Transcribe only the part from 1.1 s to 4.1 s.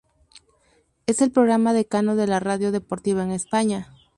el programa decano de la radio deportiva en España.